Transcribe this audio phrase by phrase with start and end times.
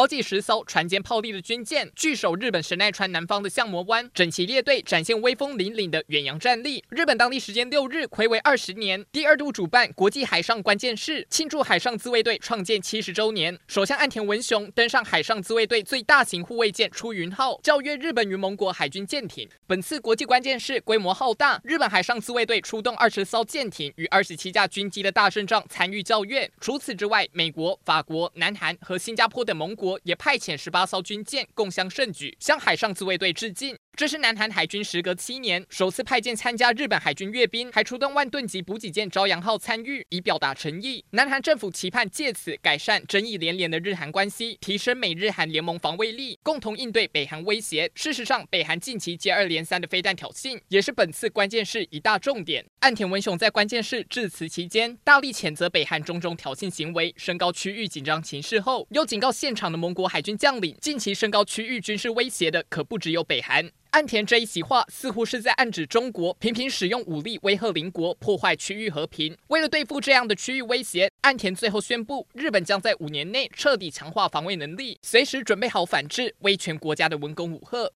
[0.00, 6.82] 好几十艘船坚炮利的军舰据守日本神奈川南方的相模湾，整齐列队，展现威风凛凛的远洋战力。
[6.88, 13.58] 日本当地时间六日，睽违二十年，第二度主办国际海上关键式，庆祝海上自卫队创建七十周年。
[13.68, 19.46] 首相岸田文雄登上海上自卫队最大型护卫舰“出云号”，校阅日本与盟国海军舰艇。
[19.66, 26.50] 本次国际关键式规模浩大，日本海上自卫队出动二十艘舰艇与二十七架军机的大阵仗参与校阅。
[26.58, 33.76] 除此之外，美国、法国、南韩和新加坡等盟国也派遣十八艘军舰共襄盛举，向海上自卫队致敬。
[34.00, 41.04] 这是南韩海军时隔七年首次派舰参加日本海军阅兵，还出动万吨级补给舰朝阳号参与，以表达诚意。
[41.10, 47.90] 南韩政府期盼借此改善争议连连的日韩关系，提升美日韩联盟防卫力，共同应对北韩威胁。
[47.94, 52.64] 事实上，北韩近期接二连三的飞弹挑衅，也是本次关键事一大重点。
[52.78, 63.70] 岸田文雄在关键事致辞期间，大力谴责北韩种种挑衅行为，升高区域紧张情势后，又警告现场的盟国海军将领，近期升高区域军事威胁的可不只有北韩。
[63.92, 69.36] 岸田这一席话似乎是在暗指中国频频使用武力威吓邻国，破坏区域和平。
[69.48, 77.88] 为了对付这样的区域威胁，岸田最后宣布，日本将在五年内彻底强化防卫能力，随时准备好反制威权国家的文攻武吓。